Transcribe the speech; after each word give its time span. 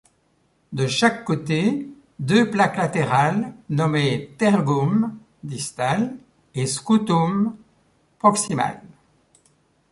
De 0.73 0.87
chaque 0.87 1.23
côté, 1.25 1.87
deux 2.17 2.49
plaques 2.49 2.77
latérales 2.77 3.53
nommées 3.69 4.31
tergum 4.39 5.15
distal 5.43 6.17
et 6.55 6.65
scutum 6.65 7.55
proximal. 8.17 8.81